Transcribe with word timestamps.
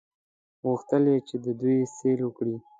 غوښتل 0.65 1.03
یې 1.11 1.17
چې 1.27 1.35
د 1.43 1.45
دوی 1.61 1.77
سیل 1.97 2.19
وکړي. 2.25 2.55